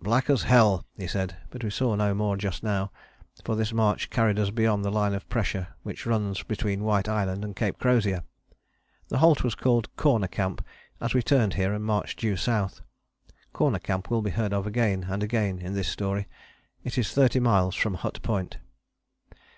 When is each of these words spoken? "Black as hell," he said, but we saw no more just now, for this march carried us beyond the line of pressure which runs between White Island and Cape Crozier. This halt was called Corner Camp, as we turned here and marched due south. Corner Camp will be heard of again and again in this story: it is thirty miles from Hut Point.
"Black 0.00 0.30
as 0.30 0.44
hell," 0.44 0.86
he 0.96 1.06
said, 1.06 1.36
but 1.50 1.62
we 1.62 1.68
saw 1.68 1.94
no 1.96 2.14
more 2.14 2.38
just 2.38 2.62
now, 2.62 2.90
for 3.44 3.54
this 3.54 3.74
march 3.74 4.08
carried 4.08 4.38
us 4.38 4.48
beyond 4.48 4.82
the 4.82 4.90
line 4.90 5.12
of 5.12 5.28
pressure 5.28 5.68
which 5.82 6.06
runs 6.06 6.42
between 6.42 6.82
White 6.82 7.10
Island 7.10 7.44
and 7.44 7.54
Cape 7.54 7.78
Crozier. 7.78 8.22
This 9.10 9.20
halt 9.20 9.44
was 9.44 9.54
called 9.54 9.94
Corner 9.94 10.28
Camp, 10.28 10.64
as 10.98 11.12
we 11.12 11.22
turned 11.22 11.52
here 11.60 11.74
and 11.74 11.84
marched 11.84 12.20
due 12.20 12.36
south. 12.38 12.80
Corner 13.52 13.78
Camp 13.78 14.10
will 14.10 14.22
be 14.22 14.30
heard 14.30 14.54
of 14.54 14.66
again 14.66 15.08
and 15.10 15.22
again 15.22 15.58
in 15.58 15.74
this 15.74 15.88
story: 15.88 16.26
it 16.82 16.96
is 16.96 17.12
thirty 17.12 17.38
miles 17.38 17.74
from 17.74 17.96
Hut 17.96 18.22
Point. 18.22 18.56